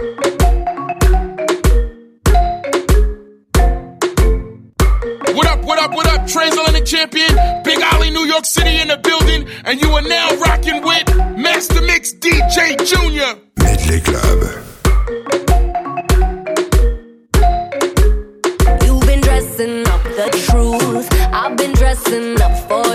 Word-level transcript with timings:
What 0.00 0.08
up, 5.46 5.62
what 5.62 5.78
up, 5.78 5.92
what 5.92 6.06
up? 6.06 6.26
Trazel 6.26 6.64
champion. 6.84 7.28
Big 7.64 7.82
Ollie, 7.92 8.08
New 8.08 8.24
York 8.24 8.46
City 8.46 8.80
in 8.80 8.88
the 8.88 8.96
building. 8.96 9.46
And 9.66 9.78
you 9.78 9.90
are 9.90 10.00
now 10.00 10.34
rocking 10.36 10.82
with 10.82 11.06
Master 11.36 11.82
Mix 11.82 12.14
DJ 12.14 12.78
Junior. 12.86 13.34
Medley 13.58 14.00
Club. 14.00 14.40
You've 18.82 19.06
been 19.06 19.20
dressing 19.20 19.86
up 19.86 20.02
the 20.02 20.30
truth. 20.48 21.08
I've 21.30 21.58
been 21.58 21.72
dressing 21.72 22.40
up 22.40 22.56
for 22.68 22.89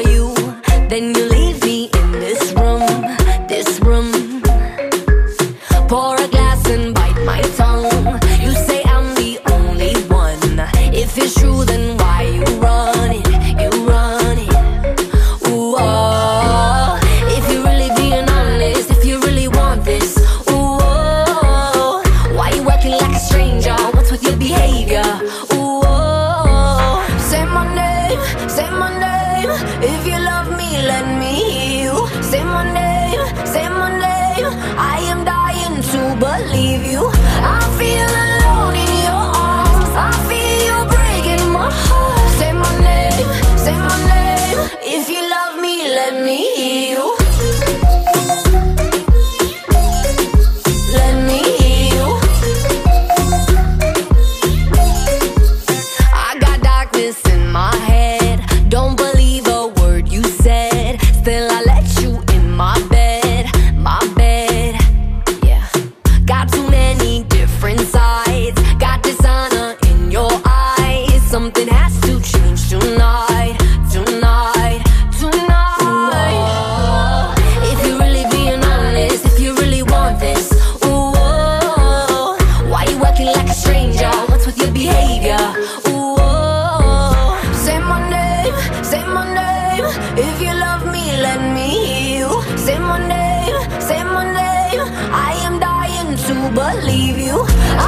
believe 96.56 97.18
you. 97.20 97.38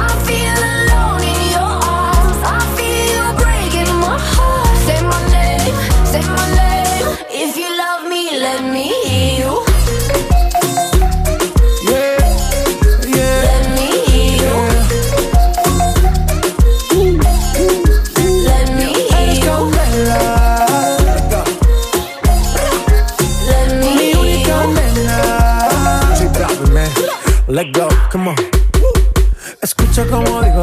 I 0.04 0.08
feel 0.28 0.60
alone 0.76 1.22
in 1.32 1.40
your 1.56 1.72
arms. 2.02 2.38
I 2.56 2.60
feel 2.76 3.04
you 3.16 3.26
breaking 3.42 3.92
my 4.04 4.16
heart. 4.34 4.76
Say 4.86 5.00
my 5.12 5.20
name, 5.36 5.74
say 6.12 6.22
my 6.38 6.46
name. 6.60 7.06
If 7.30 7.56
you 7.56 7.68
love 7.84 8.02
me, 8.12 8.22
let 8.38 8.60
me 8.72 8.86
hear 9.08 9.27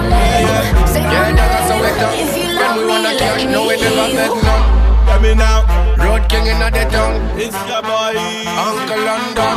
Say 0.00 0.08
my 0.08 0.32
name, 0.40 0.86
say 0.88 1.02
my 1.04 1.12
Yeah, 1.12 1.32
that's 1.36 1.70
how 1.70 1.84
it 1.84 1.96
name. 2.00 2.28
If 2.28 2.36
you 2.36 2.46
When 2.48 2.56
love 2.56 2.76
we 2.76 2.82
me, 2.84 2.88
wanna 2.88 3.08
let 3.12 3.18
catch, 3.20 3.44
no, 3.52 3.60
we 3.68 3.74
me 3.76 3.82
never 3.82 4.06
met 4.16 4.32
none. 4.44 4.64
Let 5.06 5.18
me 5.22 5.34
now. 5.34 5.60
Road 6.00 6.22
king 6.30 6.46
in 6.46 6.58
the 6.58 6.70
town, 6.88 7.12
It's 7.36 7.56
your 7.68 7.82
boy. 7.82 8.16
Uncle 8.48 9.02
London. 9.04 9.56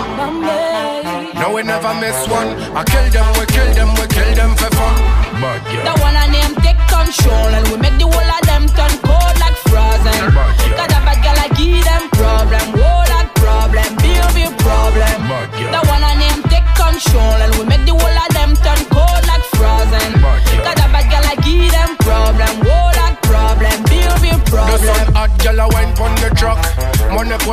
No, 1.40 1.54
we 1.54 1.64
never 1.64 1.94
miss 1.96 2.20
one. 2.28 2.50
I 2.76 2.84
kill 2.84 3.08
them, 3.12 3.28
we 3.40 3.46
kill 3.52 3.70
them, 3.74 3.90
we 4.00 4.06
kill 4.12 4.32
them 4.36 4.52
for 4.60 4.70
fun. 4.76 4.96
Bad 5.40 5.60
The 5.88 5.94
one 6.02 6.16
and 6.16 6.32
name 6.32 6.56
take 6.64 6.80
control 6.88 7.52
and 7.52 7.66
we 7.72 7.78
make 7.84 7.98
the 8.00 8.08
whole 8.08 8.32
of 8.36 8.44
them 8.48 8.64
turn 8.76 8.94
cold 9.04 9.36
like 9.44 9.58
frozen. 9.68 10.20
Bad 10.32 10.52
girl. 10.60 10.78
Cause 10.80 10.92
a 10.96 11.00
bad 11.04 11.20
girl 11.24 11.40
I 11.40 11.48
give 11.56 11.84
them 11.84 12.04
problem, 12.16 12.66
whole 12.80 13.08
lot 13.12 13.28
problem, 13.36 13.88
big 14.00 14.24
big 14.36 14.52
problem. 14.64 15.16
Bad 15.28 15.48
girl. 15.52 15.72
The 15.76 15.82
one 15.92 16.04
and 16.04 16.20
name 16.24 16.40
take 16.48 16.68
control 16.80 17.38
and 17.44 17.52
we 17.60 17.64
make 17.68 17.84
the 17.88 17.96
whole 17.96 18.18
of 18.24 18.30
them 18.32 18.52
turn 18.64 18.80
cold 18.88 19.24
like 19.28 19.44
frozen. 19.60 20.10
Bad 20.24 20.33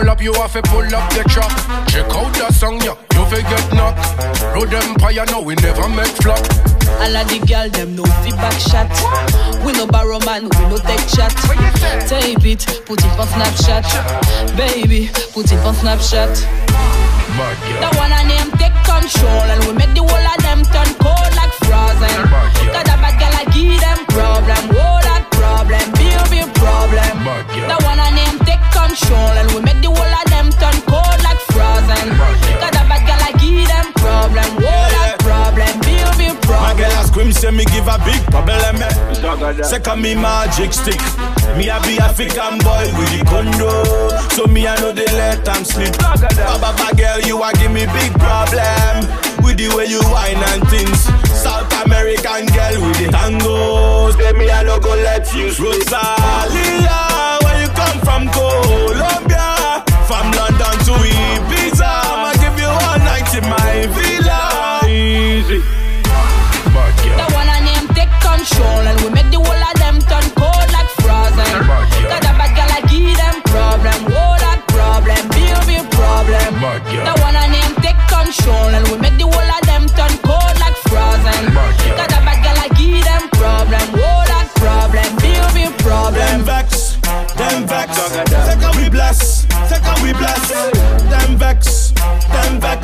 Pull 0.00 0.08
up, 0.08 0.22
you 0.22 0.32
have 0.32 0.52
to 0.54 0.62
pull 0.62 0.80
up 0.80 1.12
the 1.12 1.20
truck. 1.28 1.52
Check 1.84 2.08
out 2.16 2.32
the 2.32 2.48
song, 2.56 2.80
yeah, 2.80 2.96
you 3.12 3.20
fi 3.28 3.44
get 3.44 3.68
knock. 3.76 3.92
Road 4.56 4.72
empire, 4.72 5.28
no, 5.28 5.42
we 5.42 5.54
never 5.60 5.92
make 5.92 6.08
flop. 6.24 6.40
All 7.04 7.12
of 7.20 7.28
the 7.28 7.36
girl 7.44 7.68
them 7.68 8.00
no 8.00 8.08
feedback 8.24 8.56
shot. 8.56 8.88
We 9.60 9.76
no 9.76 9.84
borrow 9.84 10.16
man, 10.24 10.48
we 10.48 10.64
no 10.72 10.80
take 10.80 11.04
chat. 11.04 11.36
Tape 12.08 12.48
it, 12.48 12.64
put 12.88 13.04
it 13.04 13.12
on 13.20 13.28
Snapchat. 13.28 13.84
Baby, 14.56 15.12
put 15.36 15.52
it 15.52 15.60
on 15.68 15.76
Snapchat. 15.76 16.32
The 17.36 17.90
one 18.00 18.08
and 18.08 18.24
name 18.24 18.56
take 18.56 18.72
control 18.88 19.44
and 19.52 19.60
we 19.68 19.72
make 19.76 19.92
the 19.92 20.00
whole 20.00 20.16
of 20.16 20.40
them 20.40 20.64
turn 20.72 20.88
cold 20.96 21.32
like 21.36 21.52
frozen. 21.68 22.08
Cause 22.72 22.88
a 22.88 22.96
bad 23.04 23.20
girl 23.20 23.36
I 23.36 23.44
give 23.52 23.76
them 23.84 24.00
problem, 24.08 24.64
whole 24.72 25.04
lot 25.04 25.28
problem, 25.28 25.84
big 26.00 26.16
big 26.32 26.48
problem. 26.56 27.20
The 27.52 27.76
one 27.84 28.00
and 28.00 28.16
name 28.16 28.39
control 28.90 29.34
and 29.38 29.46
we 29.54 29.60
make 29.62 29.78
the 29.82 29.86
whole 29.86 30.14
of 30.18 30.26
them 30.34 30.50
turn 30.58 30.74
cold 30.90 31.18
like 31.22 31.38
frozen. 31.54 32.06
Bad. 32.18 32.34
Cause 32.58 32.74
a 32.74 32.82
bad 32.90 33.02
girl 33.06 33.22
I 33.22 33.30
give 33.38 33.62
them 33.70 33.86
problem, 33.94 34.50
whole 34.58 34.90
lot 34.98 35.14
problem, 35.22 35.72
big 35.86 36.02
big 36.18 36.34
My 36.50 36.74
girl 36.74 36.90
a 36.98 37.02
scream 37.06 37.30
say 37.30 37.50
me 37.54 37.64
give 37.70 37.86
a 37.86 37.98
big 38.02 38.18
problem 38.34 38.82
eh. 38.82 39.62
Second 39.62 40.02
me 40.02 40.14
magic 40.14 40.72
stick. 40.74 40.98
Me 41.54 41.70
a 41.70 41.78
be 41.86 42.02
African 42.02 42.58
boy 42.66 42.86
with 42.98 43.10
the 43.14 43.22
condo. 43.30 43.70
So 44.34 44.50
me 44.50 44.66
I 44.66 44.74
know 44.82 44.90
they 44.92 45.06
let 45.14 45.44
them 45.44 45.62
sleep 45.64 45.94
Baba 45.98 46.58
baba 46.58 46.90
girl 46.96 47.20
you 47.22 47.38
a 47.42 47.52
give 47.62 47.70
me 47.70 47.86
big 47.94 48.10
problem. 48.18 49.06
With 49.46 49.56
the 49.56 49.70
way 49.76 49.86
you 49.86 50.02
whine 50.10 50.42
and 50.50 50.66
things. 50.66 51.06
South 51.30 51.70
American 51.86 52.46
girl 52.50 52.74
with 52.90 52.98
the 52.98 53.08
tango 53.10 54.10
Say 54.18 54.32
me 54.34 54.50
I 54.50 54.62
no 54.64 54.80
go 54.80 54.90
let 54.98 55.32
you. 55.34 55.50
Sleep 55.50 55.86
from 58.04 58.28
Colombia, 58.30 59.84
from 60.08 60.26
London 60.32 60.76
to 60.86 60.94
Ibiza. 60.96 61.86
I'ma 61.86 62.32
give 62.42 62.56
you 62.58 62.68
one 62.68 63.02
night 63.04 63.30
in 63.34 63.44
my 63.48 63.86
villa. 63.94 64.40
Easy. 64.88 65.60
The 67.20 67.26
one 67.34 67.48
I 67.48 67.60
take 67.94 68.12
control, 68.20 68.82
and 68.90 68.98
we 69.02 69.10
make 69.10 69.30
the 69.30 69.38
whole 69.38 69.64
of 69.68 69.74
them 69.78 69.98
turn 70.10 70.26
cold 70.34 70.68
like 70.72 70.90
frozen. 71.02 71.50
But 72.08 72.20
the 72.24 72.32
bad 72.38 72.50
girl 72.56 72.72
I 72.72 72.80
give 72.88 73.16
them 73.16 73.36
problem, 73.46 73.98
all 74.16 74.36
that 74.40 74.60
problem, 74.68 75.20
build 75.34 75.64
me 75.68 75.78
problem. 75.94 76.52
The 76.60 77.14
one 77.20 77.36
I 77.36 77.46
name 77.48 77.74
take 77.84 78.00
control, 78.08 78.70
and 78.74 78.84
we 90.10 90.18
bless. 90.18 90.50
Them 91.06 91.38
vex, 91.38 91.90
them 92.34 92.60
vex. 92.60 92.82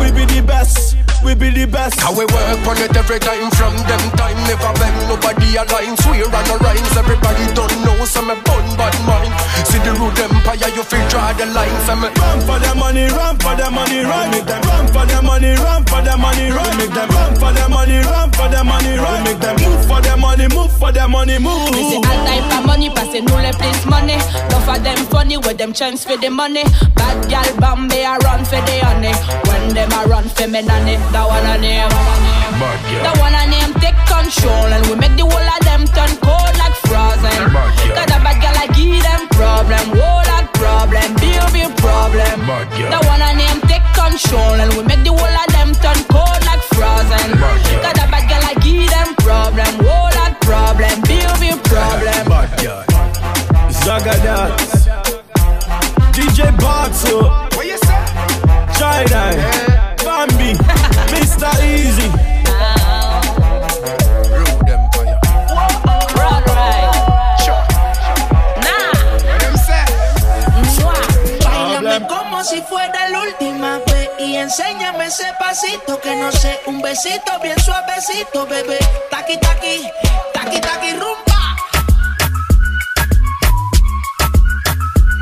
We 0.00 0.08
be 0.12 0.24
the 0.24 0.40
best, 0.40 0.96
we 1.24 1.34
be 1.34 1.50
the 1.50 1.66
best. 1.66 2.00
How 2.00 2.12
we 2.16 2.24
work 2.24 2.64
on 2.64 2.78
it 2.80 2.96
every 2.96 3.20
time 3.20 3.50
from 3.52 3.76
them 3.84 4.02
time. 4.16 4.36
Never 4.48 4.72
bend 4.80 4.96
nobody 5.08 5.60
aligns. 5.60 6.00
We're 6.08 6.24
on 6.24 6.44
the 6.48 6.56
rhymes. 6.64 6.96
Everybody 6.96 7.44
don't 7.52 7.76
know 7.84 8.04
some 8.04 8.30
a 8.30 8.36
bun 8.40 8.64
bad 8.76 8.96
mind. 9.04 9.32
See 9.68 9.80
the 9.84 9.92
root 10.00 10.16
empire, 10.18 10.72
you 10.72 10.82
feel 10.82 11.04
draw 11.08 11.32
the 11.32 11.46
line. 11.52 11.76
Some 11.84 12.04
run 12.04 12.40
for 12.40 12.58
the 12.58 12.72
money, 12.74 13.06
run 13.12 13.36
for 13.36 13.54
the 13.54 13.68
money, 13.70 14.00
run. 14.00 14.30
Make 14.30 14.46
them 14.46 14.62
run 14.62 14.86
for 14.88 15.04
the 15.04 15.20
money, 15.20 15.52
run 15.60 15.84
for 15.84 16.00
the 16.00 16.16
money, 16.16 16.48
run. 16.50 16.72
Make 16.78 16.94
them 16.94 17.08
run 17.10 17.34
for 17.36 17.52
the 17.52 17.68
money, 17.68 18.00
run 18.00 18.31
for 18.42 18.48
the 18.50 18.64
money, 18.64 18.98
run. 18.98 19.22
Make 19.24 19.38
them 19.38 19.56
move 19.62 19.84
for 19.86 20.00
the 20.02 20.16
money, 20.16 20.48
move 20.48 20.72
for 20.78 20.90
the 20.92 21.06
money, 21.06 21.38
move. 21.38 21.70
Me 21.72 21.90
say 21.90 21.96
all 21.96 22.18
type 22.26 22.58
of 22.58 22.66
money, 22.66 22.90
pass 22.90 23.14
it 23.14 23.24
no 23.24 23.36
le 23.36 23.52
place 23.54 23.86
money. 23.86 24.18
No 24.50 24.58
for 24.66 24.78
them 24.78 24.98
funny, 25.06 25.36
with 25.36 25.58
them 25.58 25.72
chance 25.72 26.04
for 26.04 26.16
the 26.16 26.30
money. 26.30 26.64
Bad 26.94 27.28
gal 27.30 27.46
Bombay, 27.58 28.04
I 28.04 28.18
run 28.18 28.44
for 28.44 28.60
the 28.66 28.76
honey. 28.82 29.14
When 29.46 29.74
them 29.74 29.92
I 29.92 30.04
run 30.04 30.24
for 30.24 30.48
me 30.48 30.62
nanny, 30.62 30.96
that 31.14 31.26
one 31.26 31.46
a 31.46 31.58
name. 31.58 31.88
That 33.02 33.16
one 33.18 33.34
a 33.34 33.46
name 33.46 33.72
control, 34.22 34.70
and 34.70 34.86
we 34.86 34.94
make 34.96 35.16
the 35.18 35.26
whole 35.26 35.50
of 35.54 35.60
them 35.66 35.82
turn 35.90 36.12
cold 36.22 36.54
like 36.62 36.76
frozen. 36.86 37.42
Cause 37.50 38.10
a 38.14 38.18
bad 38.22 38.38
gal 38.38 38.54
I 38.54 38.66
give 38.70 39.02
them 39.02 39.26
problem, 39.34 39.86
whole 39.98 40.24
lot 40.30 40.46
problem, 40.54 41.08
big 41.18 41.42
big 41.50 41.70
problem. 41.82 42.36
That 42.46 43.02
one 43.10 43.22
a 43.22 43.34
name 43.34 43.60
take 43.66 43.86
control, 43.98 44.54
and 44.62 44.70
we 44.78 44.82
make 44.86 45.02
the 45.02 45.10
whole 45.10 45.38
of 45.42 45.48
them 45.50 45.74
turn 45.82 45.98
cold 46.06 46.40
like 46.46 46.62
frozen. 46.70 47.28
Cause 47.82 47.98
a 47.98 48.06
bad 48.06 48.24
gal 48.30 48.44
I 48.46 48.54
give 48.62 48.86
them 48.94 49.10
problem, 49.26 49.72
whole 49.82 50.12
lot 50.14 50.34
problem, 50.46 50.94
big 51.10 51.26
big 51.42 51.58
problem. 51.66 52.22
Zagadat. 53.82 54.54
DJ 56.14 56.54
Barto. 56.62 57.26
What 57.56 57.66
you 57.66 57.78
say? 57.78 58.02
China. 58.78 59.34
Bambi. 60.04 60.54
Mr. 61.10 61.50
Easy. 61.64 62.21
Enséñame 74.52 75.06
ese 75.06 75.32
pasito 75.38 75.98
que 75.98 76.14
no 76.14 76.30
sé, 76.30 76.60
un 76.66 76.82
besito 76.82 77.38
bien 77.42 77.58
suavecito, 77.58 78.46
bebé. 78.46 78.78
Taqui 79.10 79.38
taqui, 79.38 79.90
taqui 80.34 80.60
taqui 80.60 80.92
rumba. 80.92 81.56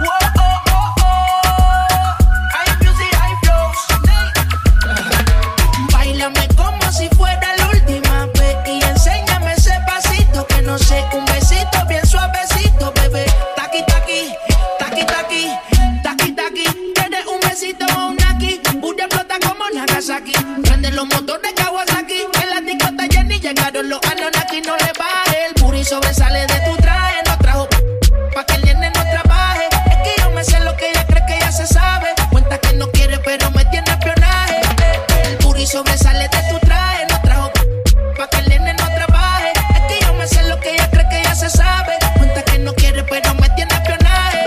Whoa, 0.03 0.19
oh, 0.37 0.63
oh, 0.73 0.95
oh. 1.05 2.17
High 2.55 2.81
como 20.11 20.19
Nagasaki. 20.19 20.33
Prende 20.63 20.91
los 20.93 21.07
motores 21.07 21.53
Kawasaki. 21.55 22.23
En 22.43 22.51
la 22.51 22.61
discota 22.61 23.05
Jenny 23.11 23.39
llegaron 23.39 23.89
los 23.89 24.01
Anunnaki. 24.11 24.61
No 24.63 24.77
le 24.77 24.93
baje, 24.99 25.47
el 25.49 25.63
booty 25.63 25.85
sobresale 25.85 26.47
de 26.47 26.61
tu 26.67 26.77
traje. 26.77 27.17
No 27.27 27.39
trajo 27.39 27.69
pa' 28.35 28.45
que 28.45 28.55
el 28.55 28.63
nene 28.63 28.91
no 28.91 29.03
trabaje. 29.03 29.69
Es 29.91 29.97
que 29.99 30.23
yo 30.23 30.31
me 30.31 30.45
sé 30.45 30.61
lo 30.61 30.77
que 30.77 30.91
ella 30.91 31.07
cree 31.07 31.25
que 31.27 31.39
ya 31.39 31.53
se 31.53 31.67
sabe. 31.67 32.09
Cuenta 32.31 32.59
que 32.59 32.73
no 32.75 32.91
quiere, 32.91 33.19
pero 33.19 33.51
me 33.53 33.65
tiene 33.67 33.91
espionaje. 33.91 34.61
El 35.25 35.37
booty 35.39 35.67
sobresale 35.67 36.29
de 36.29 36.43
tu 36.51 36.59
traje. 36.67 37.07
No 37.11 37.21
trajo 37.23 37.51
pa' 38.17 38.29
que 38.29 38.39
el 38.39 38.49
nene 38.49 38.75
no 38.75 38.87
trabaje. 38.87 39.53
Es 39.75 39.83
que 39.89 40.05
yo 40.05 40.15
me 40.15 40.27
sé 40.27 40.43
lo 40.49 40.59
que 40.61 40.75
ella 40.75 40.91
cree 40.91 41.09
que 41.09 41.23
ya 41.23 41.35
se 41.35 41.51
sabe. 41.51 41.95
Cuenta 42.17 42.43
que 42.43 42.59
no 42.59 42.75
quiere, 42.75 43.05
pero 43.05 43.35
me 43.35 43.49
tiene 43.51 43.75
espionaje. 43.75 44.45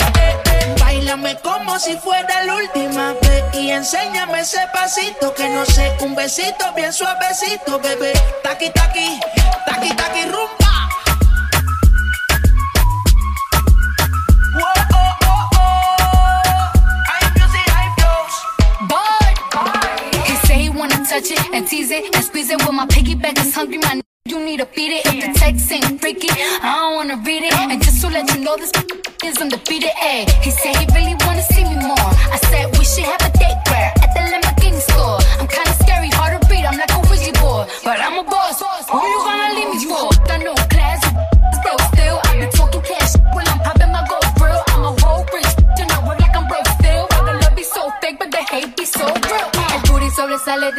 Báilame 0.79 1.37
como 1.39 1.79
si 1.79 1.95
fuera 1.97 2.43
la 2.43 2.55
última 2.55 3.15
enséñame 3.73 4.39
ese 4.41 4.59
pasito 4.73 5.33
que 5.33 5.49
no 5.49 5.65
sé, 5.65 5.95
un 6.01 6.15
besito 6.15 6.73
bien 6.75 6.93
suavecito, 6.93 7.79
bebé. 7.79 8.13
Taqui 8.43 8.69
taqui, 8.71 9.19
taqui 9.65 9.89
taqui 9.95 10.23
touch 21.13 21.29
it 21.29 21.53
and 21.53 21.67
tease 21.67 21.91
it 21.91 22.15
and 22.15 22.23
squeeze 22.25 22.49
it. 22.49 22.57
With 22.57 22.73
my 22.73 22.87
piggyback 22.87 23.37
is 23.37 23.53
hungry, 23.53 23.77
my 23.77 24.01
you 24.25 24.39
need 24.43 24.59
to 24.59 24.65
feed 24.65 24.91
it. 24.97 25.05
If 25.05 25.15
the 25.21 25.39
text 25.39 25.71
ain't 25.71 26.01
freaky, 26.01 26.29
I 26.31 26.73
don't 26.81 26.95
wanna 26.95 27.17
read 27.23 27.43
it. 27.43 27.53
And 27.53 27.81
just 27.83 28.01
to 28.01 28.07
let 28.07 28.25
you 28.33 28.43
know, 28.43 28.55
this 28.57 28.71
is 29.23 29.37
undefeated. 29.37 29.91
Ay, 30.01 30.25
he 30.41 30.49
say 30.49 30.73
he 30.73 30.85
really 30.95 31.15
wanna 31.25 31.43
see 31.43 31.63
me 31.63 31.75
more. 31.85 32.09
I 32.33 32.39
said 32.49 32.72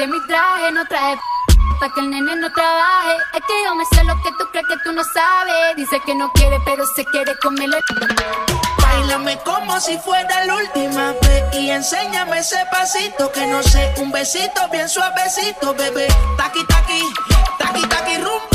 de 0.04 0.12
mi 0.12 0.20
traje, 0.26 0.70
no 0.73 0.84
traje 0.84 1.18
pa' 1.80 1.88
que 1.94 2.00
el 2.00 2.11
nene 2.11 2.37
no 2.37 2.52
trabaje. 2.52 3.16
Es 3.34 3.40
que 3.46 3.64
yo 3.64 3.75
me 3.75 3.84
sé 3.87 4.04
lo 4.04 4.14
que 4.23 4.30
tú 4.38 4.44
crees 4.52 4.66
que 4.68 4.76
tú 4.84 4.92
no 4.92 5.02
sabes. 5.02 5.76
Dice 5.76 5.99
que 6.04 6.14
no 6.14 6.30
quiere, 6.32 6.58
pero 6.66 6.84
se 6.94 7.04
quiere 7.06 7.34
comerle. 7.38 7.78
Báilame 8.82 9.38
como 9.44 9.80
si 9.80 9.96
fuera 9.99 10.44
la 10.44 10.56
última 10.56 11.14
vez 11.23 11.42
y 11.54 11.70
enséñame 11.70 12.38
ese 12.38 12.58
pasito 12.70 13.32
que 13.32 13.46
no 13.46 13.62
sé, 13.62 13.94
un 13.96 14.12
besito 14.12 14.68
bien 14.70 14.88
suavecito, 14.88 15.75
bebé. 15.75 16.08
Taqui 16.37 16.64
taqui, 16.66 17.02
taqui 17.58 17.82
taqui 17.88 18.16
rumba. 18.18 18.53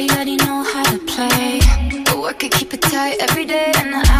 Already 0.00 0.36
know 0.36 0.62
how 0.62 0.82
to 0.84 0.98
play. 1.00 1.60
But 2.04 2.18
work 2.18 2.42
it, 2.44 2.52
keep 2.52 2.72
it 2.72 2.80
tight 2.80 3.16
every 3.20 3.44
day. 3.44 3.72
And 3.76 3.94
I, 3.94 4.11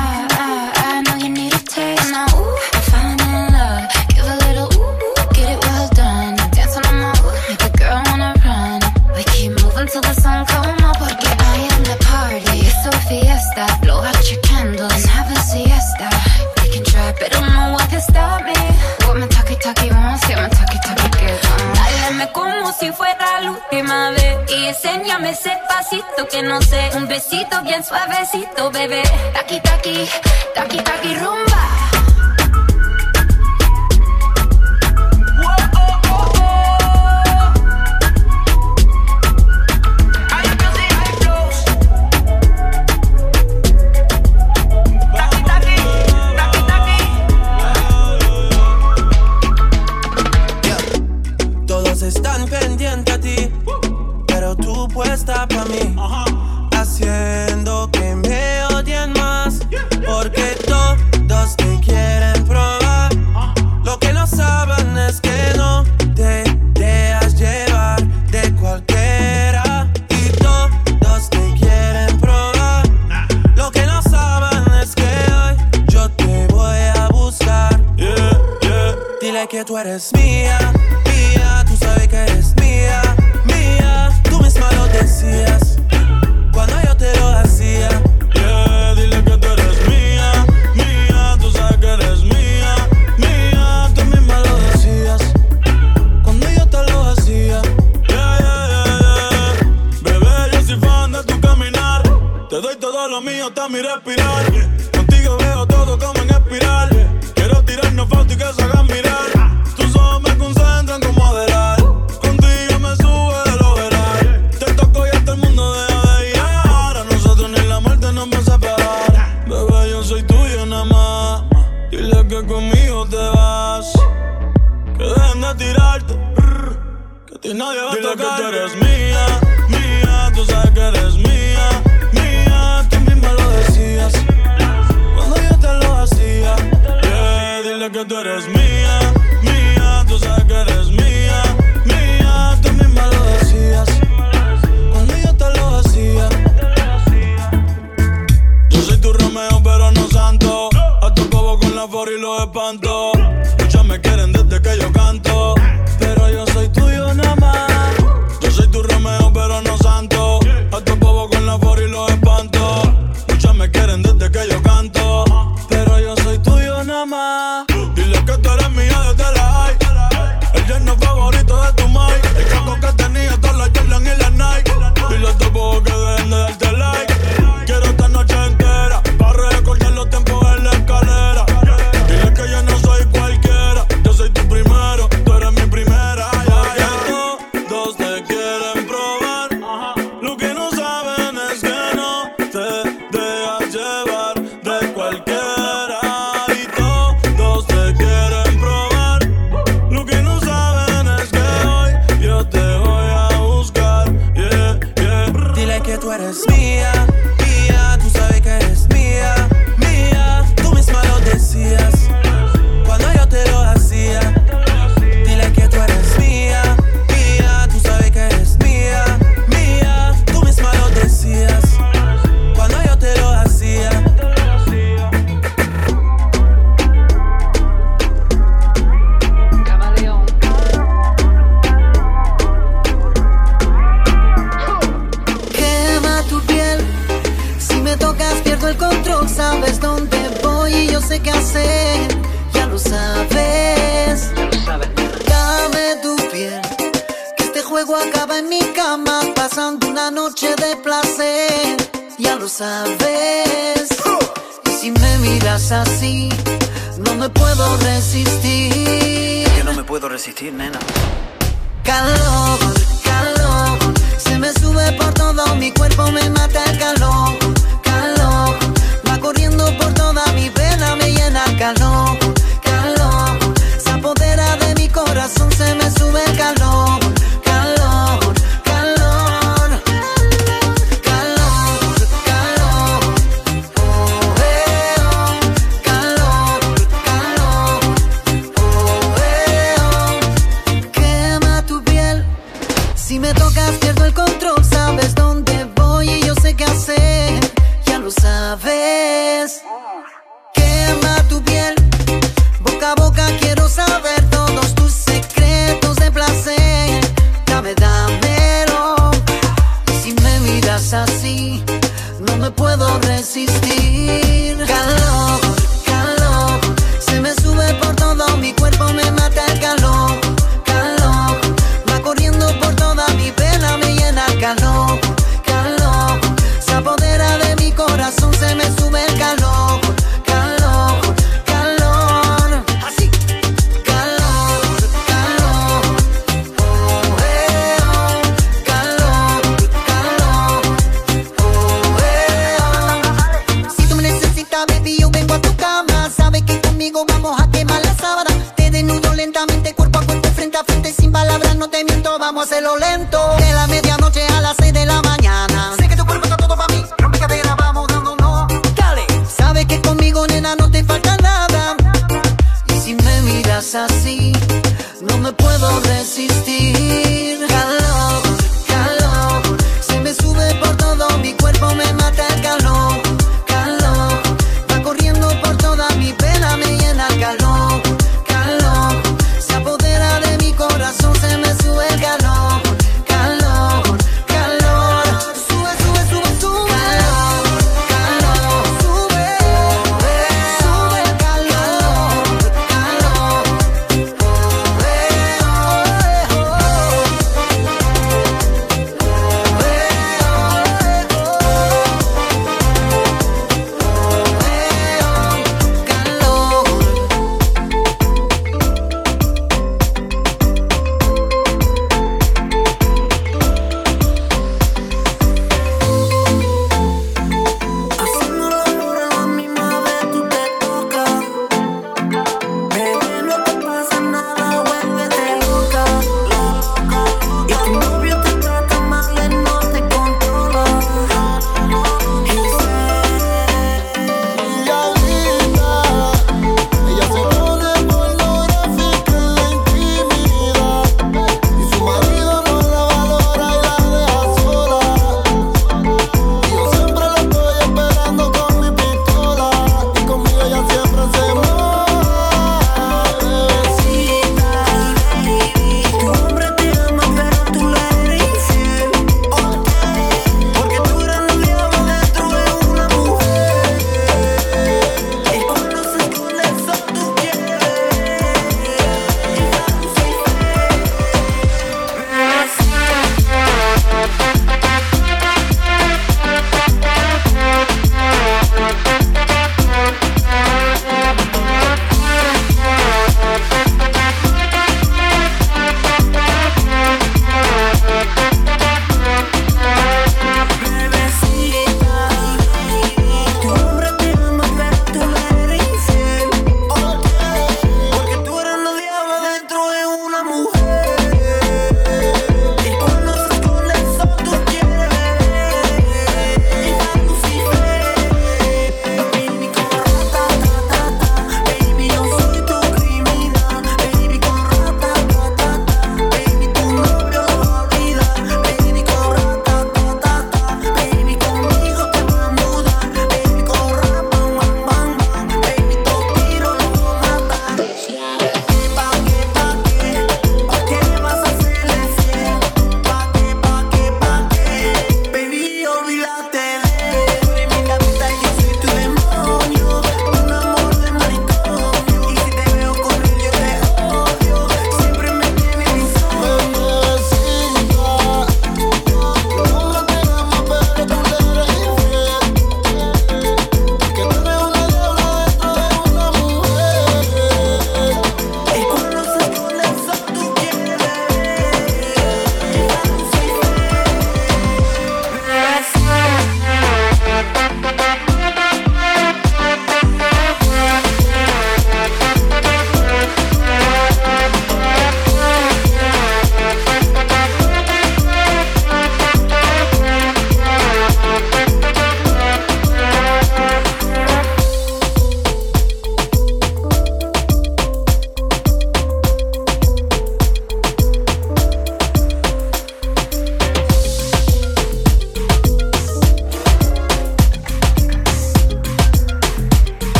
enséñame 24.73 25.31
ese 25.31 25.53
pasito 25.69 26.27
que 26.31 26.43
no 26.43 26.61
sé. 26.63 26.91
Un 26.95 27.07
besito 27.07 27.63
bien 27.63 27.85
suavecito, 27.85 28.71
bebé. 28.71 29.03
Taqui, 29.35 29.61
taqui, 29.61 30.09
taqui, 30.55 30.79
taqui, 30.79 31.15
rumba 31.17 31.52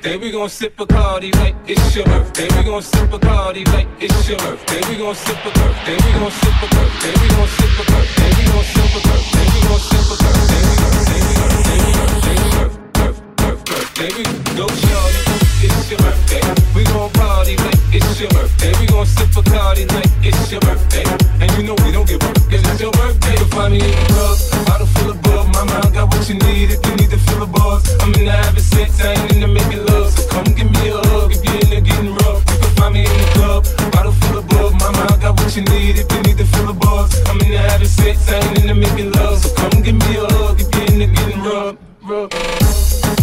birthday. 0.00 0.16
We 0.16 0.30
gon' 0.30 0.48
sip 0.48 0.76
Bacardi 0.76 1.34
like 1.36 1.54
it's 1.66 1.94
your 1.94 2.04
birthday. 2.06 2.48
We 2.56 2.64
gon' 2.64 2.82
sip 2.82 3.10
Bacardi 3.10 3.66
like 3.72 3.88
it's 4.00 4.28
your 4.28 4.38
birthday. 4.38 4.80
We 4.88 4.96
gon' 4.96 5.14
sip 5.14 5.36
a 5.44 5.50
birthday. 5.50 5.96
We 5.96 6.12
gon' 6.18 6.30
sip 6.30 6.62
a 6.62 6.68
birthday. 6.74 7.14
We 7.20 7.28
gon' 7.28 7.48
sip 7.48 7.78
a 7.78 7.84
birthday. 7.90 8.30
We 8.36 8.48
gon' 8.48 8.64
sip 8.64 8.96
a 8.96 9.04
birthday. 9.04 9.44
We 9.44 9.60
gon' 9.68 9.80
sip 9.80 10.10
a 10.10 10.16
birthday. 10.16 10.20
We 10.20 10.20
gon' 10.20 10.20
sip 10.20 10.20
a 10.20 10.22
birthday. 10.22 10.30
We 10.30 10.40
gon' 10.40 10.66
sip 11.20 11.20
a 11.20 11.20
birthday. 11.20 11.20
We 11.20 11.20
gon' 11.20 11.20
sip 11.20 11.20
a 11.20 11.24
birthday. 11.24 11.24
We 11.24 11.24
gon' 11.82 12.18
sip 12.20 12.38
a 12.40 12.66
birthday. 14.00 14.16
We 14.16 14.16
gon' 14.16 14.16
sip 14.16 14.16
a 14.16 14.16
birthday. 14.16 14.16
We 14.16 14.56
gon' 14.56 14.68
sip 14.68 14.90
a 14.90 15.30
birthday 15.30 15.49
it's 15.62 15.90
your 15.90 16.00
birthday. 16.00 16.40
We 16.74 16.84
gon' 16.84 17.10
party 17.12 17.56
like 17.56 17.80
it's 17.92 18.20
your 18.20 18.30
birthday. 18.30 18.72
We 18.80 18.86
gon' 18.86 19.06
sip 19.06 19.36
a 19.36 19.42
it's 20.22 20.50
your 20.50 20.60
birthday. 20.60 21.04
And 21.40 21.50
you 21.56 21.62
know 21.64 21.76
we 21.84 21.92
don't 21.92 22.08
it's 22.50 22.80
your 22.80 22.92
birthday. 22.92 23.36
You'll 23.36 23.52
find 23.52 23.72
me 23.72 23.80
in 23.80 23.90
the 23.90 24.04
club, 24.08 24.36
bottle 24.66 24.86
full 24.86 25.10
of. 25.10 25.48
My 25.52 25.64
mind 25.64 25.92
got 25.94 26.08
what 26.08 26.28
you 26.28 26.36
need 26.36 26.70
if 26.70 26.80
you 26.86 26.94
need 26.96 27.10
to 27.10 27.18
buzz. 27.46 27.84
I'm 28.00 28.14
in 28.14 28.24
the 28.24 28.32
having 28.32 28.62
sex, 28.62 29.00
I 29.04 29.12
ain't 29.12 29.32
in 29.32 29.52
making 29.52 29.84
love. 29.86 30.12
So 30.12 30.28
come 30.28 30.44
give 30.44 30.70
me 30.70 30.88
a 30.88 30.96
hug 30.96 31.32
if 31.32 31.44
you're 31.44 31.60
into 31.60 31.80
getting 31.80 32.14
rough. 32.14 32.40
You 32.48 32.56
can 32.58 32.72
find 32.80 32.94
me 32.94 33.04
in 33.04 33.16
the 33.20 33.28
club, 33.36 33.66
bottle 33.92 34.12
full 34.12 34.38
of. 34.38 34.72
My 34.80 34.90
mind 34.96 35.20
got 35.20 35.36
what 35.36 35.54
you 35.56 35.62
need 35.62 35.98
if 36.00 36.10
you 36.10 36.22
need 36.22 36.38
to 36.38 36.46
buzz. 36.72 37.12
I'm 37.28 37.40
in 37.40 37.50
the 37.52 37.58
having 37.58 37.88
sex, 37.88 38.28
I 38.32 38.40
ain't 38.40 38.64
in 38.64 38.78
making 38.80 39.12
love. 39.12 39.38
So 39.38 39.54
come 39.54 39.82
give 39.82 39.96
me 39.96 40.16
a 40.16 40.24
hug 40.24 40.60
if 40.60 40.68
you're 40.72 41.08
getting 41.12 41.42
rough. 41.44 43.19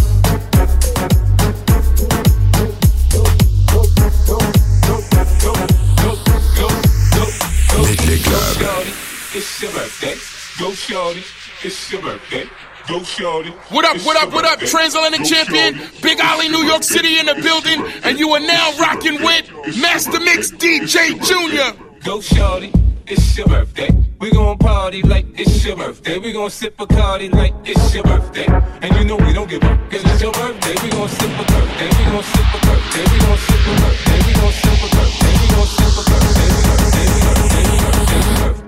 It's 9.38 9.62
your 9.62 9.70
birthday. 9.70 10.16
Go 10.58 10.72
shorty. 10.72 11.22
It's 11.62 11.92
your 11.92 12.02
birthday. 12.02 12.50
Go 12.88 13.04
shorty. 13.04 13.50
What 13.70 13.84
up, 13.84 13.96
what 14.04 14.16
up, 14.16 14.32
what 14.32 14.44
up, 14.44 14.58
Transatlantic 14.58 15.24
champion? 15.24 15.78
Big 16.02 16.20
Ollie, 16.20 16.48
New 16.48 16.64
York 16.66 16.82
City 16.82 17.20
in 17.20 17.26
the 17.26 17.36
building. 17.36 17.86
And 18.02 18.18
you 18.18 18.30
are 18.30 18.40
now 18.40 18.76
rocking 18.80 19.22
with 19.22 19.48
Master 19.80 20.18
Mix 20.18 20.50
DJ 20.50 21.14
Jr. 21.22 21.80
Go 22.04 22.20
shorty. 22.20 22.72
It's 23.06 23.38
your 23.38 23.46
birthday. 23.46 23.88
We 24.18 24.32
gon' 24.32 24.58
party 24.58 25.02
like 25.02 25.26
it's 25.38 25.64
your 25.64 25.76
birthday. 25.76 26.18
We 26.18 26.32
gon' 26.32 26.50
sip 26.50 26.76
Bacardi 26.76 27.32
like 27.32 27.54
it's 27.62 27.94
your 27.94 28.02
birthday. 28.02 28.46
And 28.82 28.92
you 28.96 29.04
know 29.04 29.24
we 29.24 29.32
don't 29.32 29.48
give 29.48 29.62
up, 29.62 29.78
cause 29.88 30.02
it's 30.04 30.20
your 30.20 30.32
birthday. 30.32 30.74
We 30.82 30.90
gon' 30.90 31.08
sip 31.08 31.30
a 31.30 31.44
birthday. 31.44 31.86
We 31.86 32.04
gon' 32.10 32.24
sip 32.24 32.54
a 32.54 32.66
birthday. 32.66 33.06
We 33.06 33.18
gon' 33.22 33.38
sip 33.38 33.54
a 33.54 33.74
birthday. 33.86 34.18
We 34.18 34.32
gon' 34.34 34.50
sip 34.50 34.82
a 34.82 34.88
birthday. 34.98 35.30
We 35.38 35.46
gon' 35.54 35.66
sip 35.68 35.94
a 35.94 36.10
birthday. 36.10 36.50
We 36.58 37.78
gon' 37.78 38.02
sip 38.02 38.26
a 38.26 38.42
birthday. 38.42 38.67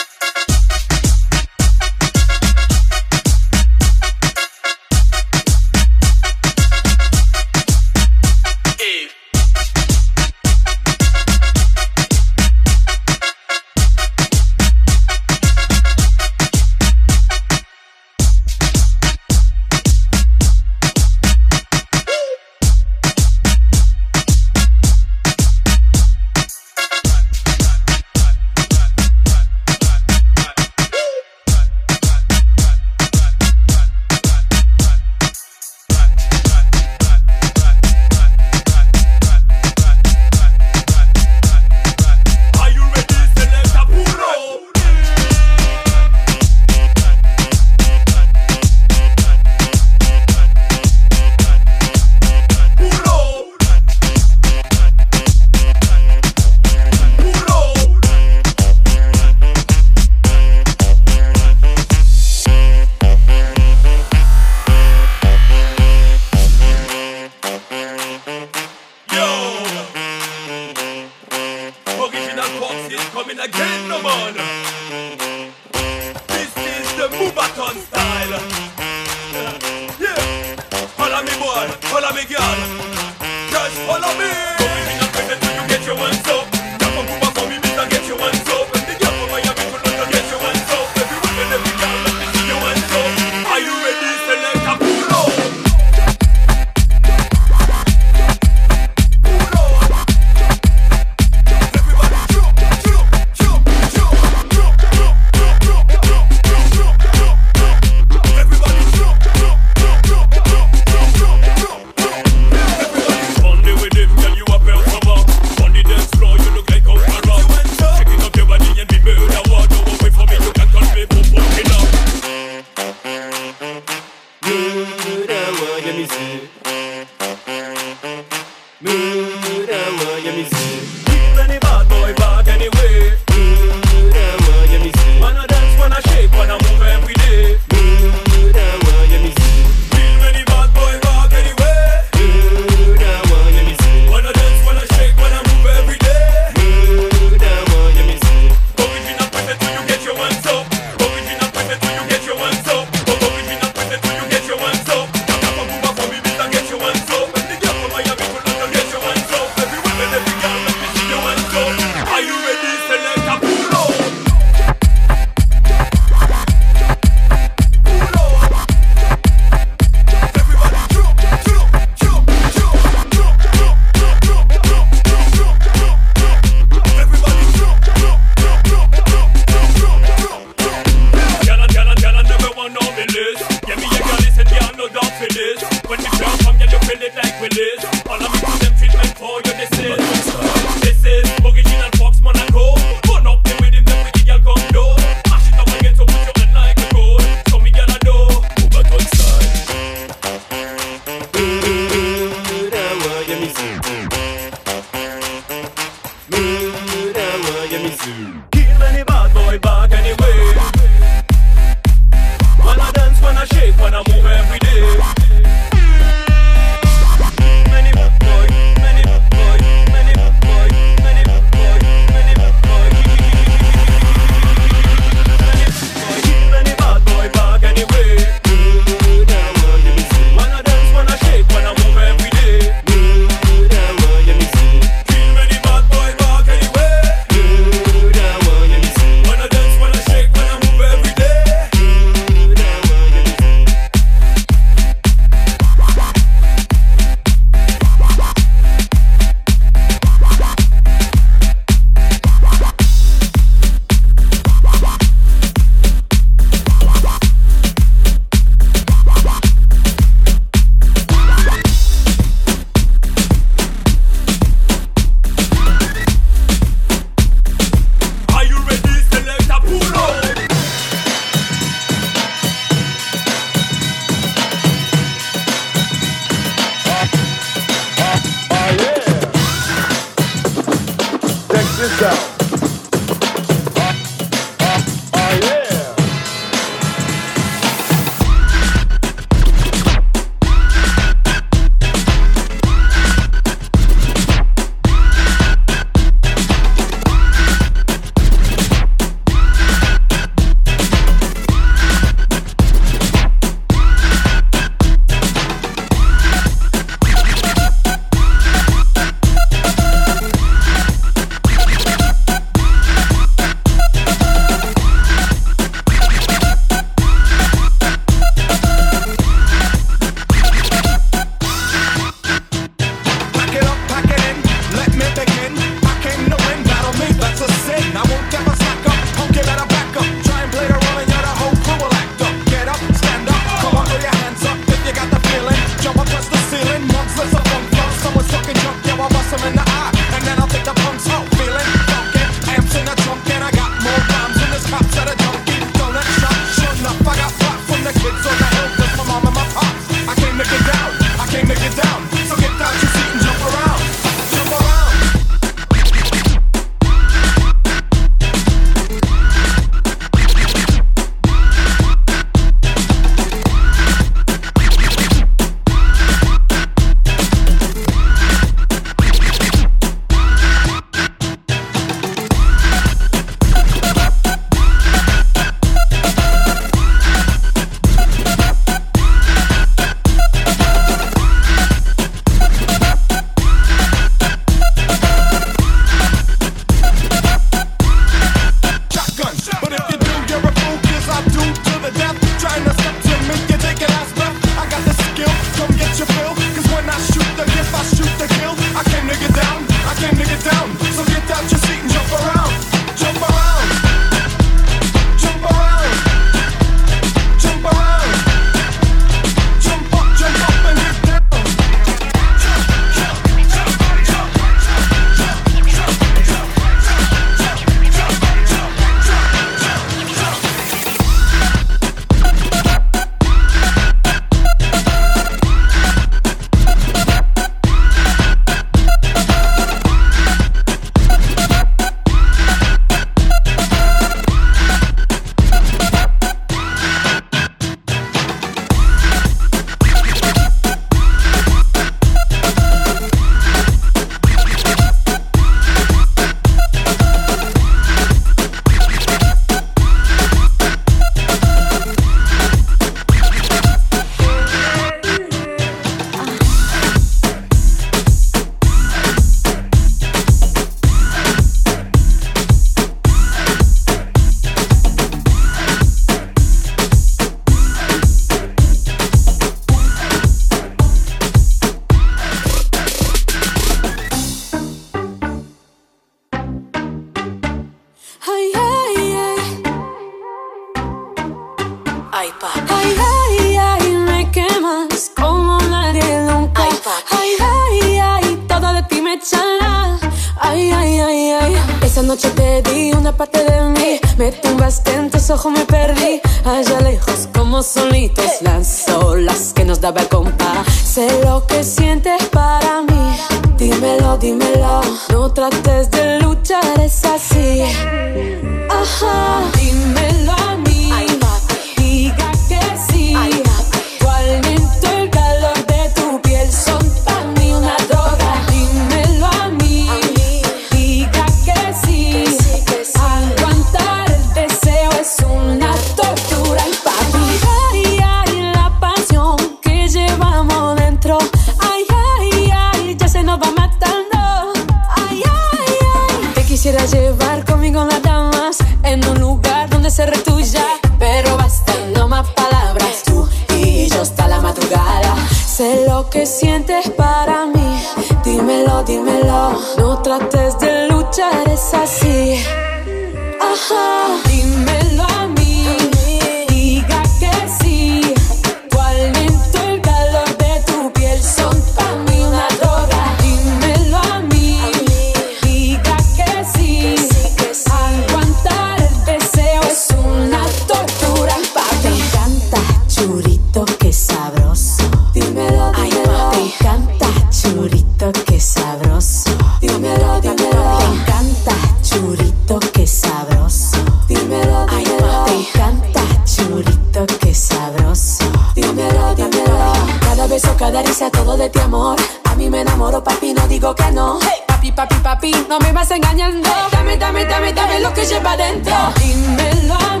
qué 573.78 573.92
sabroso. 573.92 574.82
Dímelo, 575.12 575.72
dímelo. 575.72 576.30
Ay, 576.32 576.38
me 576.38 576.54
encanta 576.54 577.06
churrito, 577.30 578.12
qué 578.26 578.40
sabroso. 578.40 579.30
Dímelo, 579.60 580.20
dímelo. 580.20 580.78
Me 580.78 581.00
encanta 581.00 581.52
churrito, 581.82 582.58
qué 582.72 582.86
sabroso. 582.86 583.78
Dímelo, 584.08 584.66
dímelo. 584.66 585.24
Ay, 585.26 585.34
me 585.34 585.40
encanta 585.48 586.02
churrito, 586.24 587.06
qué 587.20 587.34
sabroso. 587.34 588.24
Dímelo, 588.54 589.14
dímelo. 589.14 589.72
Cada 590.00 590.26
beso, 590.26 590.54
cada 590.58 590.82
risa, 590.82 591.10
todo 591.10 591.36
de 591.36 591.48
ti, 591.50 591.58
amor. 591.60 591.96
A 592.24 592.34
mí 592.34 592.50
me 592.50 592.60
enamoro, 592.60 593.02
papi, 593.02 593.32
no 593.32 593.46
digo 593.48 593.74
que 593.74 593.90
no. 593.92 594.18
Papi, 594.46 594.72
papi, 594.72 594.94
papi, 594.96 595.46
no 595.48 595.58
me 595.60 595.72
vas 595.72 595.90
engañando. 595.90 596.48
Dame, 596.72 596.96
dame, 596.96 597.24
dame, 597.24 597.52
dame 597.52 597.80
lo 597.80 597.92
que 597.94 598.04
lleva 598.04 598.36
dentro. 598.36 598.74
Dímelo, 599.00 600.00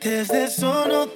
Desde 0.00 0.48
solo 0.48 1.08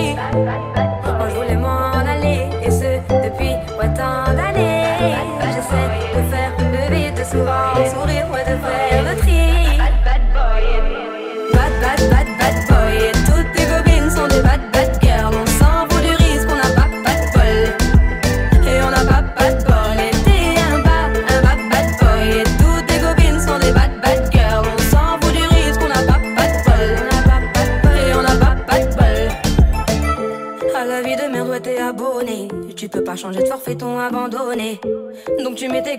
me. 0.00 0.89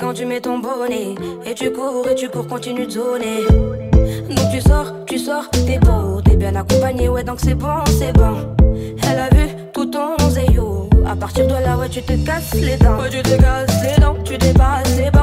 quand 0.01 0.13
tu 0.13 0.25
mets 0.25 0.41
ton 0.41 0.57
bonnet. 0.57 1.15
Et 1.45 1.53
tu 1.53 1.71
cours 1.71 2.07
et 2.09 2.15
tu 2.15 2.27
cours, 2.27 2.47
continue 2.47 2.87
de 2.87 2.91
zoner. 2.91 3.41
Donc 4.29 4.51
tu 4.51 4.59
sors, 4.59 5.05
tu 5.05 5.19
sors, 5.19 5.47
t'es 5.51 5.77
beau, 5.77 6.19
t'es 6.21 6.35
bien 6.35 6.55
accompagné, 6.55 7.07
ouais, 7.07 7.23
donc 7.23 7.39
c'est 7.39 7.53
bon, 7.53 7.83
c'est 7.99 8.11
bon. 8.13 8.55
Elle 9.07 9.19
a 9.19 9.29
vu 9.29 9.47
tout 9.73 9.85
ton 9.85 10.17
zéyo. 10.29 10.89
À 11.05 11.15
partir 11.15 11.45
de 11.45 11.53
là, 11.53 11.77
ouais, 11.77 11.89
tu 11.89 12.01
te 12.01 12.13
casses 12.25 12.55
les 12.55 12.77
dents. 12.77 12.99
Ouais, 12.99 13.09
tu 13.09 13.21
te 13.21 13.39
casses 13.39 13.83
les 13.83 14.01
dents, 14.01 14.15
tu 14.23 14.37
dépasses 14.37 14.97
les 14.97 15.11
bas. 15.11 15.20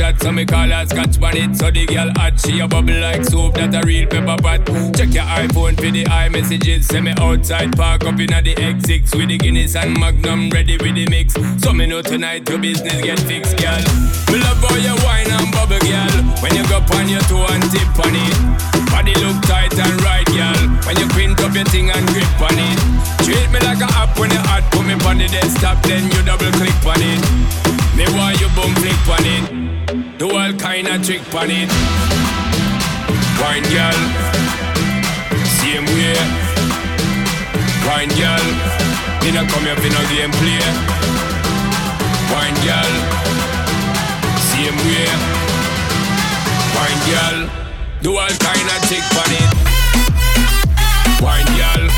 Your 0.00 0.10
screenshot 0.10 0.22
So 0.22 0.32
me 0.32 0.44
call 0.44 0.68
her 0.68 0.86
scotch 0.86 1.20
bonnet 1.20 1.56
So 1.56 1.70
the 1.70 1.86
girl 1.86 2.10
hot 2.16 2.40
she 2.40 2.60
a 2.60 2.68
bubble 2.68 3.00
like 3.00 3.24
soap 3.24 3.54
That 3.54 3.74
a 3.74 3.86
real 3.86 4.06
pepper 4.08 4.40
pot. 4.40 4.66
Check 4.96 5.14
your 5.14 5.24
iPhone 5.24 5.76
for 5.76 5.90
the 5.90 6.04
iMessages 6.04 6.84
Send 6.84 7.04
me 7.04 7.12
outside 7.18 7.76
park 7.76 8.04
up 8.04 8.18
inna 8.18 8.42
the 8.42 8.54
X6 8.54 9.16
With 9.16 9.28
the 9.28 9.38
Guinness 9.38 9.76
and 9.76 9.98
Magnum 9.98 10.50
ready 10.50 10.76
with 10.78 10.94
the 10.94 11.06
mix. 11.08 11.34
So 11.62 11.72
me 11.72 11.86
know 11.86 12.02
tonight 12.02 12.48
your 12.48 12.58
business 12.58 13.00
get 13.02 13.20
fixed 13.20 13.56
girl. 13.58 13.82
Me 14.30 14.38
love 14.40 14.62
how 14.62 14.76
you 14.76 14.94
wine 15.04 15.30
and 15.30 15.50
bubble 15.52 15.80
girl. 15.80 16.14
When 16.42 16.54
you 16.54 16.64
go 16.68 16.80
on 16.96 17.08
your 17.08 17.22
toe 17.28 17.46
and 17.50 17.64
tip 17.70 17.98
on 18.00 18.14
it. 18.14 18.36
Body 18.90 19.14
look 19.22 19.38
tight 19.46 19.72
and 19.78 19.96
right 20.02 20.26
girl. 20.26 20.60
When 20.86 20.96
you 20.98 21.06
print 21.08 21.40
up 21.40 21.54
your 21.54 21.64
thing 21.66 21.90
and 21.90 22.06
grip 22.08 22.40
on 22.40 22.56
it. 22.56 22.78
Treat 23.24 23.48
me 23.50 23.60
like 23.60 23.80
a 23.80 23.88
app 23.94 24.18
when 24.18 24.30
you 24.30 24.40
hot 24.48 24.64
Put 24.72 24.86
me 24.86 24.94
on 25.06 25.18
the 25.18 25.28
desktop 25.28 25.82
then 25.82 26.04
you 26.10 26.22
double 26.24 26.50
click 26.58 26.74
on 26.86 27.00
it. 27.00 27.20
Me 27.96 28.04
want 28.16 28.40
you 28.40 28.48
boom 28.56 28.74
flick 28.76 29.08
on 29.08 29.26
it 29.26 29.59
Do 30.20 30.28
all 30.28 30.52
kind 30.52 30.86
of 30.86 31.02
trick 31.02 31.24
on 31.32 31.48
it. 31.48 31.70
Wine 33.40 33.64
girl. 33.72 34.00
Same 35.56 35.86
way. 35.96 36.12
Wine 37.88 38.12
girl. 38.20 38.44
Me 39.24 39.32
not 39.32 39.48
come 39.48 39.64
here 39.64 39.80
for 39.80 39.88
no 39.88 40.02
game 40.12 40.30
play 40.36 40.60
Wine 42.28 42.58
girl. 42.60 42.92
Same 44.52 44.76
way. 44.84 45.08
Wine 46.76 47.00
girl. 47.08 47.38
Do 48.02 48.18
all 48.18 48.36
kind 48.44 48.68
of 48.76 48.80
trick 48.92 49.06
on 49.16 49.32
it. 49.40 49.50
Wine 51.24 51.48
girl. 51.56 51.88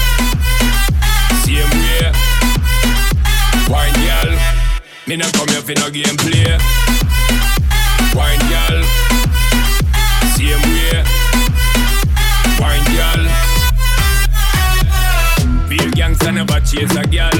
Same 1.43 1.75
way. 1.83 2.07
Wine 3.67 3.99
girl. 4.07 4.31
Me 5.09 5.17
not 5.17 5.33
come 5.33 5.49
here 5.49 5.63
for 5.63 5.75
no 5.75 5.91
game 5.91 6.17
play 6.19 6.83
Wine 8.15 8.39
girl 8.53 8.85
Same 10.35 10.63
way 10.73 11.05
Wine 12.61 12.85
girl 12.95 13.23
Real 15.69 15.91
gangster 15.93 16.33
never 16.33 16.61
chase 16.61 16.95
a 16.97 17.05
girl. 17.09 17.33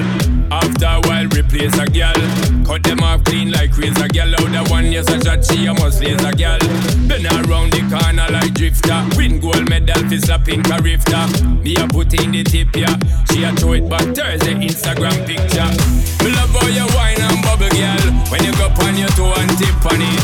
After 0.51 0.87
a 0.87 1.01
while, 1.05 1.27
replace 1.37 1.77
a 1.79 1.85
girl. 1.85 2.17
Cut 2.65 2.83
them 2.83 3.01
off 3.01 3.25
clean 3.25 3.51
like 3.51 3.77
razor 3.77 4.09
girl. 4.09 4.35
Out 4.41 4.71
one 4.71 4.91
yes 4.91 5.09
a 5.11 5.23
shot, 5.23 5.45
she 5.45 5.67
a 5.67 5.75
must 5.75 6.01
laser 6.01 6.33
girl. 6.33 6.59
Been 7.09 7.27
around 7.27 7.73
the 7.73 7.85
corner 7.93 8.22
drifter. 8.63 9.03
Win 9.19 9.41
gold 9.41 9.69
medal 9.69 9.99
for 10.07 10.19
slapping 10.23 10.63
a 10.71 10.79
rifter. 10.79 11.27
Me 11.67 11.75
a 11.75 11.85
put 11.91 12.15
in 12.15 12.31
the 12.31 12.45
tip 12.47 12.71
yeah. 12.79 12.95
She 13.27 13.43
a 13.43 13.51
throw 13.59 13.75
it 13.75 13.91
back 13.91 14.07
Thursday 14.15 14.55
Instagram 14.55 15.19
picture. 15.27 15.67
Me 16.23 16.31
love 16.31 16.55
how 16.55 16.71
you 16.71 16.87
wine 16.95 17.19
and 17.19 17.43
bubble 17.43 17.67
girl. 17.75 18.07
When 18.31 18.47
you 18.47 18.55
go 18.55 18.71
on 18.71 18.95
your 18.95 19.11
toe 19.19 19.35
and 19.35 19.51
tip 19.59 19.83
on 19.83 19.99
it. 19.99 20.23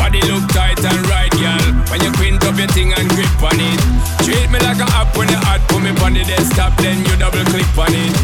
Body 0.00 0.24
look 0.32 0.48
tight 0.56 0.80
and 0.80 1.04
right 1.12 1.28
girl. 1.36 1.66
When 1.92 2.00
you 2.00 2.12
quint 2.16 2.40
up 2.48 2.56
your 2.56 2.72
thing 2.72 2.96
and 2.96 3.04
grip 3.12 3.36
on 3.44 3.60
it. 3.60 3.80
Treat 4.24 4.48
me 4.48 4.58
like 4.64 4.80
a 4.80 4.88
app 4.96 5.12
when 5.12 5.28
you 5.28 5.36
hot. 5.44 5.60
Put 5.68 5.84
me 5.84 5.92
on 6.00 6.16
the 6.16 6.24
desktop 6.24 6.72
then 6.80 7.04
you 7.04 7.14
double 7.20 7.44
click 7.52 7.68
on 7.76 7.92
it. 7.92 8.16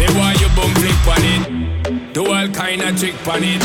Me 0.00 0.08
want 0.16 0.40
you 0.40 0.48
boom 0.56 0.72
flick 0.80 1.04
on 1.04 1.20
it. 1.20 2.14
Do 2.14 2.32
all 2.32 2.48
kind 2.48 2.80
of 2.80 2.96
trick 2.96 3.20
on 3.28 3.44
it. 3.44 3.60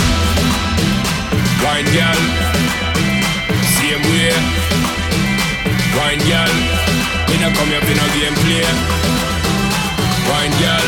Wine 1.63 1.88
girl, 1.95 2.19
same 3.79 4.03
way. 4.11 5.01
Wine 5.98 6.20
girl, 6.20 6.54
me 7.28 7.36
not 7.39 7.54
come 7.56 7.68
here 7.68 7.82
for 7.82 7.96
no 7.96 8.06
game 8.16 8.36
play. 8.44 8.66
Wine 10.30 10.56
girl, 10.60 10.88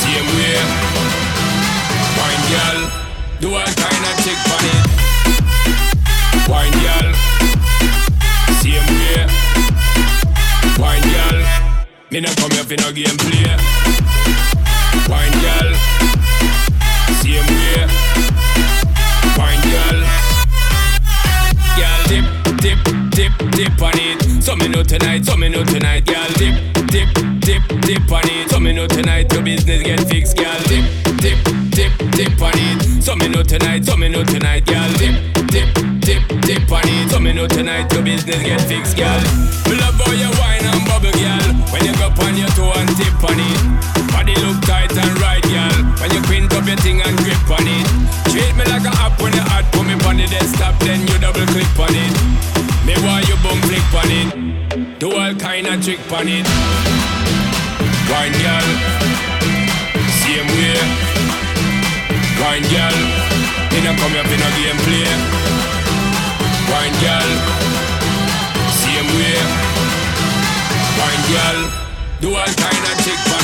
same 0.00 0.28
way. 0.36 0.58
Wine 2.18 2.44
girl, 2.52 2.78
do 3.40 3.48
all 3.54 3.72
kind 3.82 4.04
of 4.08 4.14
trick 4.24 4.40
on 4.54 4.64
it. 4.72 4.84
Wine 6.48 6.76
girl, 6.84 7.08
same 8.60 8.88
way. 8.98 9.20
Wine 10.78 11.06
girl, 11.12 11.38
me 12.10 12.20
not 12.20 12.36
come 12.36 12.50
here 12.52 12.64
for 12.64 12.76
no 12.80 12.92
game 12.92 13.16
me 24.62 24.68
know 24.68 24.82
tonight, 24.82 25.24
so 25.24 25.36
me 25.36 25.48
know 25.48 25.64
tonight, 25.64 26.06
girl 26.06 26.28
dip, 26.38 26.54
dip, 26.86 27.08
dip, 27.40 27.62
dip 27.82 28.12
on 28.12 28.22
it. 28.30 28.50
So 28.50 28.60
me 28.60 28.72
know 28.72 28.86
tonight 28.86 29.32
your 29.32 29.42
business 29.42 29.82
get 29.82 30.00
fixed, 30.06 30.36
girl 30.36 30.54
dip, 30.70 30.86
dip, 31.18 31.38
dip, 31.74 31.92
dip 32.14 32.40
on 32.40 32.54
it. 32.54 33.02
So 33.02 33.16
me 33.16 33.28
know 33.28 33.42
tonight, 33.42 33.84
so 33.84 33.96
me 33.96 34.08
know 34.08 34.22
tonight, 34.22 34.64
girl 34.66 34.92
dip, 35.02 35.18
dip, 35.50 35.68
dip, 35.98 36.22
dip 36.46 36.70
on 36.70 36.86
it. 36.86 37.10
So 37.10 37.18
me 37.18 37.32
know 37.32 37.48
tonight 37.48 37.92
your 37.92 38.02
business 38.02 38.42
get 38.42 38.60
fixed, 38.62 38.96
girl. 38.96 39.18
Me 39.66 39.74
love 39.82 39.98
how 39.98 40.12
you 40.14 40.30
wine 40.38 40.62
and 40.62 40.82
bubble, 40.86 41.10
girl. 41.10 41.48
When 41.74 41.82
you 41.82 41.94
go 41.98 42.14
on 42.22 42.36
your 42.38 42.50
toe 42.54 42.70
and 42.78 42.88
tip 42.94 43.18
on 43.18 43.38
it. 43.38 43.60
Body 44.14 44.34
look 44.46 44.62
tight 44.62 44.94
and 44.94 45.14
right, 45.18 45.42
girl. 45.42 45.74
When 45.98 46.10
you 46.14 46.22
quint 46.30 46.54
up 46.54 46.66
your 46.66 46.78
thing 46.78 47.02
and 47.02 47.18
grip 47.18 47.50
on 47.50 47.66
it. 47.66 47.86
Treat 48.30 48.54
me 48.54 48.64
like 48.70 48.86
a 48.86 48.94
app 49.02 49.18
when 49.18 49.34
you 49.34 49.42
hot. 49.42 49.66
Put 49.74 49.90
me 49.90 49.98
on 50.06 50.16
the 50.22 50.26
desktop, 50.30 50.78
then 50.86 51.02
you 51.08 51.18
double 51.18 51.46
click 51.50 51.66
on 51.82 51.90
it. 51.90 52.61
Me 52.92 53.02
want 53.06 53.26
you 53.26 53.36
boom 53.36 53.58
flick 53.62 53.88
on 53.96 54.10
it. 54.20 54.98
Do 54.98 55.12
all 55.16 55.34
kind 55.36 55.66
of 55.66 55.82
trick 55.82 56.00
on 56.12 56.28
it. 56.28 56.44
Wine 58.12 58.36
girl, 58.44 58.68
same 60.20 60.48
way. 60.52 60.76
Wine 62.36 62.66
girl, 62.68 62.96
me 63.72 63.78
not 63.80 63.96
come 63.96 64.12
here 64.12 64.28
for 64.28 64.36
no 64.36 64.48
game 64.60 64.80
play. 64.84 65.08
Wine 66.68 66.96
girl, 67.00 67.30
same 68.76 69.08
way. 69.16 69.40
Wine 71.00 71.24
girl, 71.32 71.58
do 72.20 72.28
all 72.36 72.52
kind 72.60 72.84
of 72.92 72.96
trick 73.00 73.22
on 73.32 73.41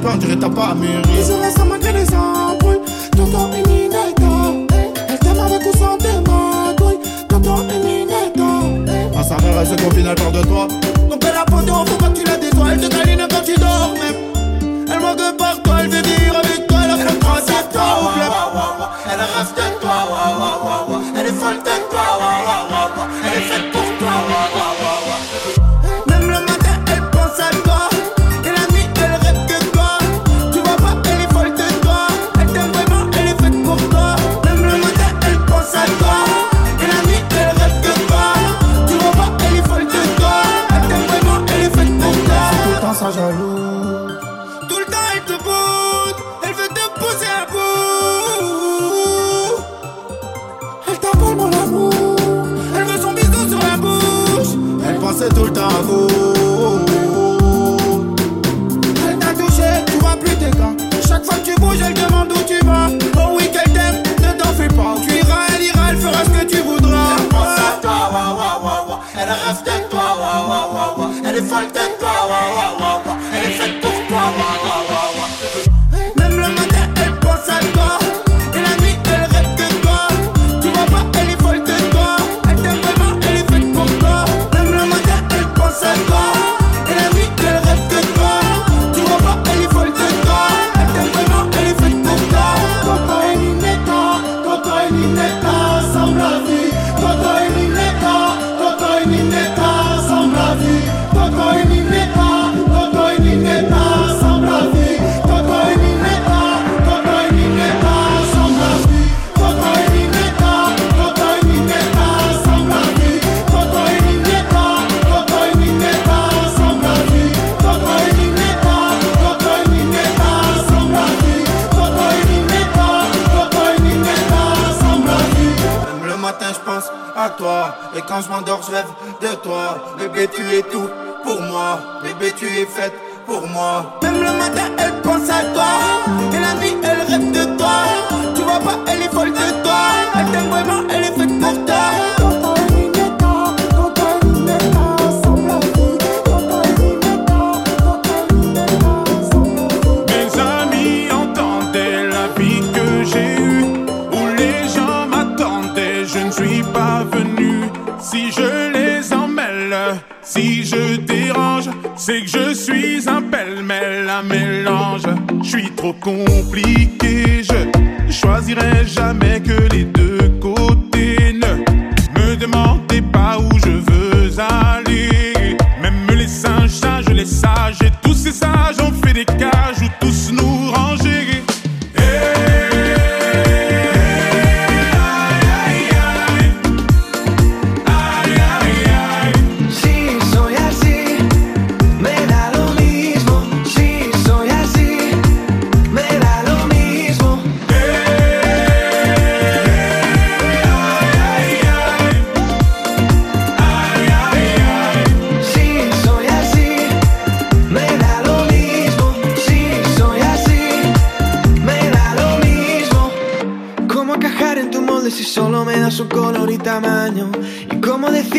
peur, 0.00 0.16
dirait 0.16 0.36
t'as 0.36 0.48
pas 0.48 0.68
à 0.68 0.74
mûrir. 0.74 1.02
Désolé, 1.02 1.50
ça 1.50 1.64
m'a 1.64 1.78
créé 1.78 1.92
des 1.92 2.14
ampoules. 2.14 2.80
Tonton 3.16 3.50
Emineta, 3.52 4.22
eh. 4.72 4.90
elle 5.08 5.18
t'aime 5.18 5.38
avec 5.38 5.62
eh. 5.64 5.68
ou 5.68 5.78
sans 5.78 5.98
tes 5.98 6.18
magouilles. 6.28 6.98
Tonton 7.28 7.68
Emineta, 7.68 8.42
eh. 8.86 9.18
à 9.18 9.22
sa 9.22 9.36
mère, 9.36 9.60
elle 9.60 9.66
se 9.66 9.82
confine, 9.82 10.06
elle 10.06 10.14
parle 10.14 10.32
de 10.32 10.42
toi. 10.42 10.68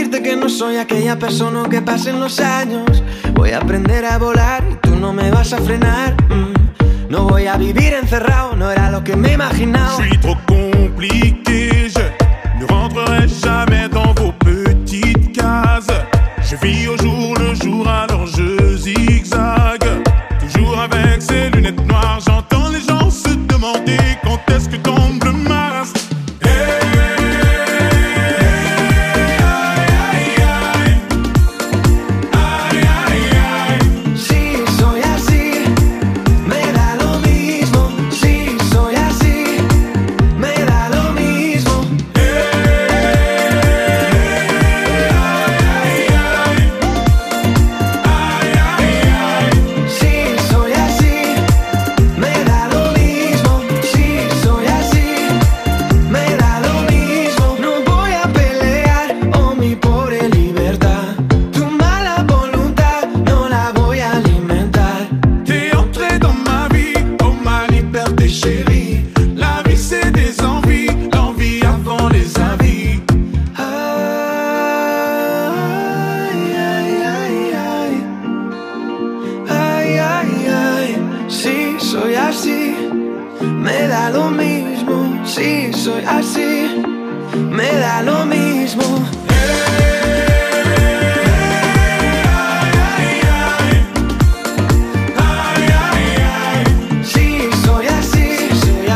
decirte 0.02 0.24
que 0.24 0.36
no 0.36 0.50
soy 0.50 0.78
aquella 0.78 1.20
persona 1.20 1.70
que 1.70 1.80
pasen 1.80 2.20
los 2.20 2.40
años. 2.40 3.04
Voy 3.36 3.52
a 3.52 3.60
aprender 3.60 4.04
a 4.04 4.18
volar 4.18 4.64
y 4.72 4.76
tú 4.78 4.96
no 4.96 5.14
me 5.14 5.30
vas 5.30 5.54
a 5.54 5.60
frenar. 5.60 6.16
Mm. 6.24 7.12
No 7.12 7.26
voy 7.26 7.46
a 7.46 7.56
vivir 7.56 7.94
encerrado, 7.94 8.56
no 8.56 8.72
era 8.72 8.90
lo 8.90 9.04
que 9.04 9.16
me 9.16 9.34
imaginaba. 9.34 10.04
Je 10.04 10.18
trop 10.18 10.40
compliqué, 10.48 11.88
je 11.88 12.60
ne 12.60 12.66
rentrerai 12.66 13.28
jamais 13.28 13.91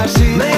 así. 0.06 0.24
Me 0.24 0.55